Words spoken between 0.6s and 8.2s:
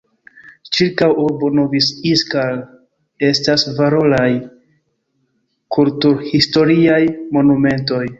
Ĉirkaŭ urbo Novi Iskar estas valoraj kulturhistoriaj monumentoj.